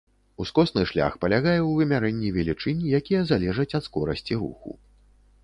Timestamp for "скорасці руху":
3.91-4.77